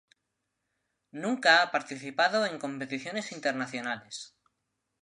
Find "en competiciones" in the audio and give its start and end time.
2.47-3.31